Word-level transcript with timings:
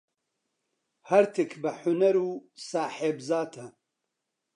هەرتک 1.09 1.51
بە 1.61 1.71
حونەر 1.79 2.15
و 2.25 2.29
ساحێب 2.69 3.17
زاتە. 3.27 3.65